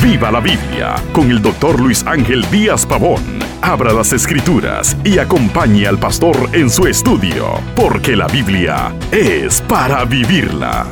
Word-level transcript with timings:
Viva 0.00 0.30
la 0.30 0.38
Biblia 0.38 0.94
con 1.12 1.28
el 1.28 1.42
doctor 1.42 1.80
Luis 1.80 2.04
Ángel 2.06 2.48
Díaz 2.52 2.86
Pavón. 2.86 3.20
Abra 3.60 3.92
las 3.92 4.12
escrituras 4.12 4.96
y 5.04 5.18
acompañe 5.18 5.88
al 5.88 5.98
pastor 5.98 6.50
en 6.52 6.70
su 6.70 6.86
estudio, 6.86 7.60
porque 7.74 8.14
la 8.14 8.28
Biblia 8.28 8.94
es 9.10 9.60
para 9.62 10.04
vivirla. 10.04 10.86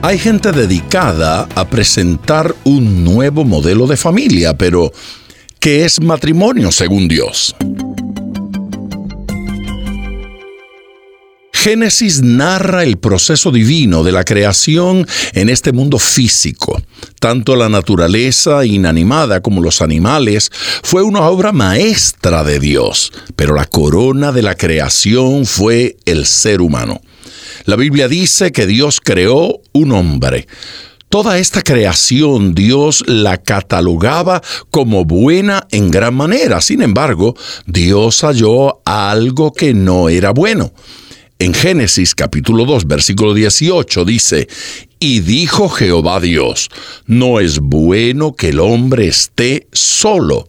Hay 0.00 0.18
gente 0.18 0.52
dedicada 0.52 1.46
a 1.54 1.66
presentar 1.66 2.54
un 2.64 3.04
nuevo 3.04 3.44
modelo 3.44 3.86
de 3.86 3.98
familia, 3.98 4.56
pero 4.56 4.92
¿qué 5.60 5.84
es 5.84 6.00
matrimonio 6.00 6.72
según 6.72 7.08
Dios? 7.08 7.54
Génesis 11.66 12.22
narra 12.22 12.84
el 12.84 12.96
proceso 12.96 13.50
divino 13.50 14.04
de 14.04 14.12
la 14.12 14.22
creación 14.22 15.04
en 15.32 15.48
este 15.48 15.72
mundo 15.72 15.98
físico. 15.98 16.80
Tanto 17.18 17.56
la 17.56 17.68
naturaleza 17.68 18.64
inanimada 18.64 19.40
como 19.40 19.60
los 19.60 19.82
animales 19.82 20.52
fue 20.84 21.02
una 21.02 21.22
obra 21.22 21.50
maestra 21.50 22.44
de 22.44 22.60
Dios, 22.60 23.12
pero 23.34 23.56
la 23.56 23.64
corona 23.64 24.30
de 24.30 24.42
la 24.42 24.54
creación 24.54 25.44
fue 25.44 25.96
el 26.04 26.26
ser 26.26 26.60
humano. 26.60 27.00
La 27.64 27.74
Biblia 27.74 28.06
dice 28.06 28.52
que 28.52 28.68
Dios 28.68 29.00
creó 29.02 29.60
un 29.72 29.90
hombre. 29.90 30.46
Toda 31.08 31.38
esta 31.38 31.62
creación 31.62 32.54
Dios 32.54 33.02
la 33.08 33.38
catalogaba 33.38 34.40
como 34.70 35.04
buena 35.04 35.66
en 35.72 35.90
gran 35.90 36.14
manera. 36.14 36.60
Sin 36.60 36.80
embargo, 36.80 37.34
Dios 37.66 38.20
halló 38.20 38.82
algo 38.84 39.52
que 39.52 39.74
no 39.74 40.08
era 40.08 40.30
bueno. 40.30 40.72
En 41.38 41.52
Génesis 41.52 42.14
capítulo 42.14 42.64
2 42.64 42.86
versículo 42.86 43.34
18 43.34 44.06
dice, 44.06 44.48
y 44.98 45.20
dijo 45.20 45.68
Jehová 45.68 46.18
Dios, 46.18 46.70
no 47.04 47.40
es 47.40 47.58
bueno 47.58 48.34
que 48.34 48.48
el 48.48 48.60
hombre 48.60 49.08
esté 49.08 49.68
solo. 49.70 50.48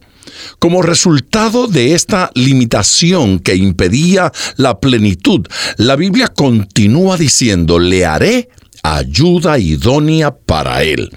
Como 0.58 0.80
resultado 0.80 1.66
de 1.66 1.92
esta 1.92 2.30
limitación 2.34 3.38
que 3.38 3.54
impedía 3.54 4.32
la 4.56 4.80
plenitud, 4.80 5.46
la 5.76 5.94
Biblia 5.94 6.28
continúa 6.28 7.18
diciendo, 7.18 7.78
le 7.78 8.06
haré 8.06 8.48
ayuda 8.82 9.58
idónea 9.58 10.34
para 10.34 10.84
él. 10.84 11.10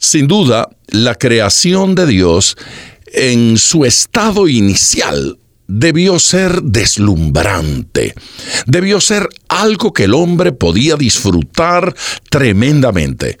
Sin 0.00 0.26
duda, 0.26 0.68
la 0.88 1.14
creación 1.14 1.94
de 1.94 2.06
Dios 2.06 2.56
en 3.12 3.56
su 3.56 3.84
estado 3.84 4.48
inicial 4.48 5.38
debió 5.68 6.18
ser 6.18 6.62
deslumbrante, 6.62 8.14
debió 8.66 9.00
ser 9.00 9.28
algo 9.48 9.92
que 9.92 10.04
el 10.04 10.14
hombre 10.14 10.50
podía 10.50 10.96
disfrutar 10.96 11.94
tremendamente. 12.30 13.36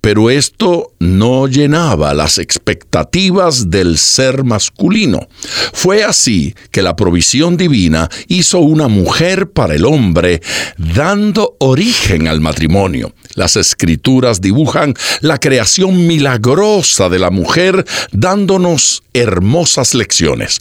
Pero 0.00 0.30
esto 0.30 0.92
no 0.98 1.48
llenaba 1.48 2.14
las 2.14 2.38
expectativas 2.38 3.70
del 3.70 3.98
ser 3.98 4.44
masculino. 4.44 5.28
Fue 5.72 6.04
así 6.04 6.54
que 6.70 6.82
la 6.82 6.96
provisión 6.96 7.56
divina 7.56 8.08
hizo 8.28 8.58
una 8.58 8.88
mujer 8.88 9.50
para 9.50 9.74
el 9.74 9.84
hombre, 9.84 10.40
dando 10.78 11.56
origen 11.58 12.28
al 12.28 12.40
matrimonio. 12.40 13.14
Las 13.34 13.56
escrituras 13.56 14.40
dibujan 14.40 14.94
la 15.20 15.38
creación 15.38 16.06
milagrosa 16.06 17.08
de 17.08 17.18
la 17.18 17.30
mujer, 17.30 17.84
dándonos 18.12 19.02
hermosas 19.12 19.94
lecciones. 19.94 20.60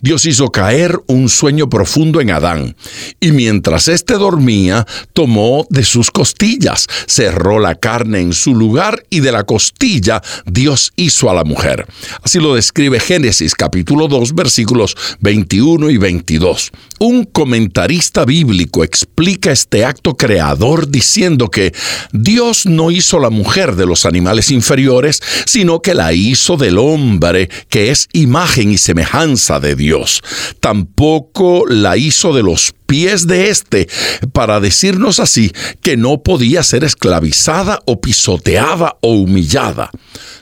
Dios 0.00 0.26
hizo 0.26 0.50
caer 0.50 0.98
un 1.06 1.28
sueño 1.28 1.68
profundo 1.68 2.20
en 2.20 2.30
Adán, 2.30 2.76
y 3.20 3.32
mientras 3.32 3.88
éste 3.88 4.14
dormía, 4.14 4.86
tomó 5.12 5.66
de 5.70 5.84
sus 5.84 6.10
costillas, 6.10 6.86
cerró 7.06 7.58
la 7.58 7.74
carne 7.74 8.20
en 8.20 8.32
su 8.32 8.54
lugar, 8.54 8.79
y 9.10 9.20
de 9.20 9.32
la 9.32 9.44
costilla 9.44 10.22
Dios 10.46 10.92
hizo 10.96 11.30
a 11.30 11.34
la 11.34 11.44
mujer. 11.44 11.86
Así 12.22 12.38
lo 12.38 12.54
describe 12.54 12.98
Génesis 12.98 13.54
capítulo 13.54 14.08
2 14.08 14.34
versículos 14.34 14.96
21 15.20 15.90
y 15.90 15.98
22. 15.98 16.70
Un 16.98 17.24
comentarista 17.24 18.24
bíblico 18.24 18.82
explica 18.82 19.52
este 19.52 19.84
acto 19.84 20.16
creador 20.16 20.88
diciendo 20.88 21.48
que 21.48 21.74
Dios 22.12 22.66
no 22.66 22.90
hizo 22.90 23.18
la 23.18 23.30
mujer 23.30 23.76
de 23.76 23.86
los 23.86 24.06
animales 24.06 24.50
inferiores, 24.50 25.22
sino 25.44 25.80
que 25.80 25.94
la 25.94 26.12
hizo 26.12 26.56
del 26.56 26.78
hombre, 26.78 27.50
que 27.68 27.90
es 27.90 28.08
imagen 28.12 28.72
y 28.72 28.78
semejanza 28.78 29.60
de 29.60 29.76
Dios. 29.76 30.22
Tampoco 30.60 31.64
la 31.66 31.96
hizo 31.96 32.32
de 32.32 32.42
los 32.42 32.72
pies 32.90 33.28
de 33.28 33.50
éste, 33.50 33.88
para 34.32 34.58
decirnos 34.58 35.20
así 35.20 35.52
que 35.80 35.96
no 35.96 36.24
podía 36.24 36.64
ser 36.64 36.82
esclavizada 36.82 37.80
o 37.86 38.00
pisoteada 38.00 38.96
o 39.00 39.12
humillada. 39.12 39.92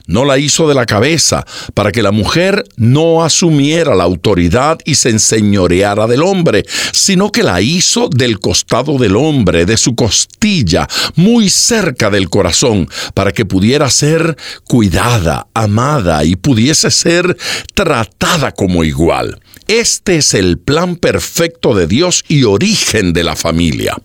No 0.07 0.25
la 0.25 0.39
hizo 0.39 0.67
de 0.67 0.73
la 0.73 0.87
cabeza, 0.87 1.45
para 1.75 1.91
que 1.91 2.01
la 2.01 2.11
mujer 2.11 2.63
no 2.75 3.23
asumiera 3.23 3.93
la 3.93 4.05
autoridad 4.05 4.79
y 4.83 4.95
se 4.95 5.11
enseñoreara 5.11 6.07
del 6.07 6.23
hombre, 6.23 6.65
sino 6.91 7.31
que 7.31 7.43
la 7.43 7.61
hizo 7.61 8.09
del 8.09 8.39
costado 8.39 8.97
del 8.97 9.15
hombre, 9.15 9.67
de 9.67 9.77
su 9.77 9.93
costilla, 9.93 10.87
muy 11.15 11.51
cerca 11.51 12.09
del 12.09 12.31
corazón, 12.31 12.89
para 13.13 13.31
que 13.31 13.45
pudiera 13.45 13.91
ser 13.91 14.35
cuidada, 14.63 15.45
amada 15.53 16.23
y 16.23 16.35
pudiese 16.35 16.89
ser 16.89 17.37
tratada 17.75 18.53
como 18.53 18.83
igual. 18.83 19.39
Este 19.69 20.15
es 20.15 20.33
el 20.33 20.57
plan 20.57 20.95
perfecto 20.95 21.75
de 21.75 21.85
Dios 21.85 22.25
y 22.27 22.43
origen 22.43 23.13
de 23.13 23.23
la 23.23 23.35
familia. 23.35 23.95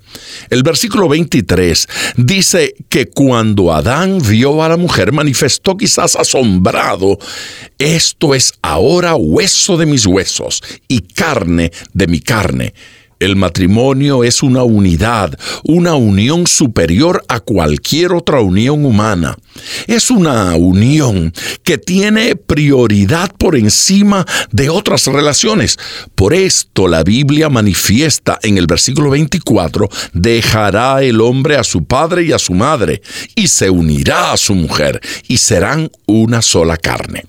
El 0.51 0.63
versículo 0.63 1.09
23 1.09 1.89
dice 2.19 2.75
que 2.91 3.07
cuando 3.07 3.73
Adán 3.73 4.19
vio 4.19 4.63
a 4.63 4.69
la 4.69 4.77
mujer 4.77 5.13
manifestó 5.13 5.79
quizás 5.79 6.17
asombrado, 6.17 7.19
esto 7.79 8.35
es 8.35 8.53
ahora 8.61 9.15
hueso 9.15 9.79
de 9.79 9.87
mis 9.87 10.05
huesos 10.05 10.63
y 10.87 11.01
carne 11.01 11.73
de 11.95 12.09
mi 12.09 12.21
carne. 12.21 12.75
El 13.25 13.37
matrimonio 13.37 14.23
es 14.23 14.43
una 14.43 14.65
unidad, 14.65 15.35
una 15.63 15.95
unión 15.95 16.47
superior 16.47 17.25
a 17.27 17.41
cualquier 17.41 18.13
otra 18.13 18.41
unión 18.41 18.85
humana. 18.85 19.39
Es 19.87 20.11
una 20.11 20.55
unión 20.57 21.33
que 21.63 21.79
tiene 21.79 22.37
prioridad 22.37 23.33
por 23.39 23.57
encima 23.57 24.27
de 24.53 24.69
otras 24.69 25.07
relaciones. 25.07 25.79
Por 26.15 26.35
esto 26.35 26.87
la 26.87 27.03
Biblia 27.03 27.49
manifiesta 27.49 28.39
en 28.43 28.59
el 28.59 28.67
versículo 28.67 29.09
24, 29.09 29.89
dejará 30.13 31.03
el 31.03 31.23
hombre 31.23 31.57
a 31.57 31.65
su 31.65 31.83
padre 31.85 32.25
y 32.25 32.33
a 32.33 32.39
su 32.39 32.53
madre, 32.53 33.01
y 33.35 33.49
se 33.49 33.71
unirá 33.71 34.33
a 34.33 34.37
su 34.37 34.55
mujer, 34.55 35.01
y 35.29 35.39
serán 35.39 35.91
una 36.05 36.43
sola 36.43 36.77
carne. 36.77 37.25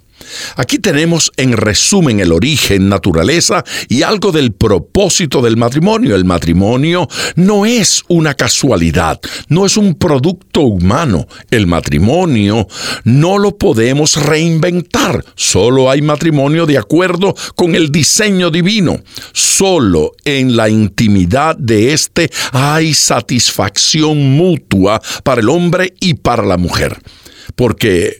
Aquí 0.56 0.80
tenemos 0.80 1.32
en 1.38 1.54
resumen 1.54 2.20
el 2.20 2.32
origen, 2.32 2.90
naturaleza 2.90 3.64
y 3.88 4.04
algo 4.04 4.32
del 4.32 4.54
propósito 4.54 5.42
del 5.42 5.58
matrimonio. 5.58 6.16
El 6.16 6.26
matrimonio 6.26 7.08
no 7.36 7.66
es 7.66 8.04
una 8.08 8.34
casualidad, 8.34 9.20
no 9.50 9.66
es 9.66 9.78
un 9.78 9.96
producto 9.96 10.62
humano. 10.62 11.28
El 11.52 11.68
matrimonio 11.68 12.68
no 13.04 13.38
lo 13.38 13.58
podemos 13.58 14.16
reinventar. 14.16 15.24
Solo 15.36 15.90
hay 15.90 16.02
matrimonio 16.02 16.66
de 16.66 16.78
acuerdo 16.78 17.36
con 17.56 17.76
el 17.76 17.92
diseño 17.92 18.50
divino. 18.50 19.02
Solo 19.34 20.12
en 20.24 20.56
la 20.56 20.70
intimidad 20.70 21.56
de 21.58 21.94
éste 21.94 22.30
hay 22.52 22.94
satisfacción 22.94 24.36
mutua 24.36 25.02
para 25.24 25.42
el 25.42 25.50
hombre 25.50 25.94
y 26.00 26.16
para 26.16 26.44
la 26.44 26.58
mujer. 26.58 26.98
Porque 27.56 28.20